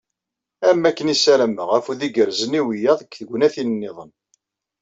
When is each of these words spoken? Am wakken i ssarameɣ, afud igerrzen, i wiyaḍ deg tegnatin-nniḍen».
Am 0.69 0.79
wakken 0.83 1.13
i 1.13 1.15
ssarameɣ, 1.17 1.69
afud 1.77 1.99
igerrzen, 2.07 2.57
i 2.59 2.61
wiyaḍ 2.65 2.97
deg 3.01 3.09
tegnatin-nniḍen». 3.17 4.11